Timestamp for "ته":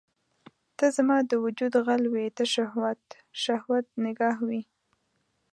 0.77-0.85, 2.37-2.43